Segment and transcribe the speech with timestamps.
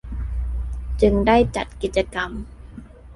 [1.01, 2.29] จึงได้จัดกิจกรรม